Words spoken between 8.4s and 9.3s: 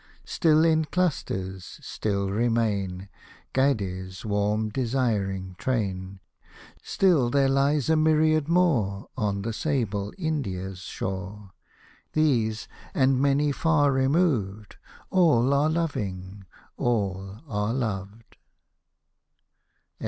more